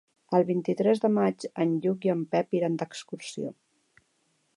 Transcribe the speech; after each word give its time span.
El 0.35 0.43
vint-i-tres 0.45 1.01
de 1.03 1.11
maig 1.17 1.45
en 1.65 1.75
Lluc 1.83 2.07
i 2.09 2.13
en 2.13 2.23
Pep 2.33 2.59
iran 2.61 2.79
d'excursió. 2.81 3.53